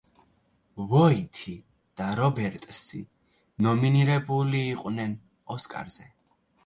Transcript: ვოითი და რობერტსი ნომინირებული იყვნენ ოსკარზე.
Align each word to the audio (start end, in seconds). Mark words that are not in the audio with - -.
ვოითი 0.93 1.51
და 2.01 2.07
რობერტსი 2.21 3.03
ნომინირებული 3.67 4.67
იყვნენ 4.71 5.15
ოსკარზე. 5.59 6.09